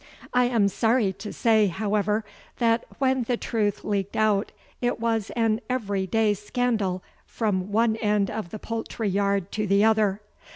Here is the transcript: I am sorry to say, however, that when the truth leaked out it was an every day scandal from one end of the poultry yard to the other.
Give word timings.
I 0.33 0.45
am 0.45 0.67
sorry 0.67 1.13
to 1.13 1.31
say, 1.31 1.67
however, 1.67 2.25
that 2.57 2.85
when 2.97 3.21
the 3.25 3.37
truth 3.37 3.83
leaked 3.83 4.15
out 4.15 4.51
it 4.81 4.99
was 4.99 5.29
an 5.35 5.61
every 5.69 6.07
day 6.07 6.33
scandal 6.33 7.03
from 7.27 7.71
one 7.71 7.97
end 7.97 8.31
of 8.31 8.49
the 8.49 8.57
poultry 8.57 9.09
yard 9.09 9.51
to 9.51 9.67
the 9.67 9.83
other. 9.85 10.19